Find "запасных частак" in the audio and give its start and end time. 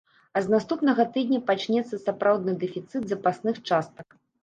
3.15-4.23